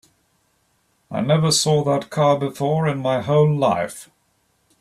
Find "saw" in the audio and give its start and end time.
1.51-1.83